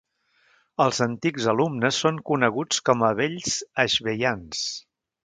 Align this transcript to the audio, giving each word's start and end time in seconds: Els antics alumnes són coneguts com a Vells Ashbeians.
Els 0.85 1.01
antics 1.05 1.45
alumnes 1.53 1.99
són 2.05 2.17
coneguts 2.31 2.81
com 2.91 3.05
a 3.09 3.13
Vells 3.21 3.59
Ashbeians. 3.85 4.65